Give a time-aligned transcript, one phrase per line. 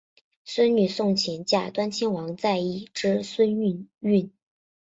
[0.43, 4.33] 孙女诵琴嫁端亲王载漪之孙毓运。